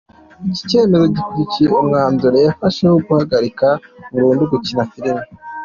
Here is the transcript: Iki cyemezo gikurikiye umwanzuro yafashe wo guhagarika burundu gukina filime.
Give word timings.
Iki 0.49 0.61
cyemezo 0.69 1.05
gikurikiye 1.15 1.67
umwanzuro 1.83 2.37
yafashe 2.47 2.83
wo 2.91 2.97
guhagarika 3.07 3.67
burundu 4.11 4.43
gukina 4.51 4.83
filime. 4.91 5.25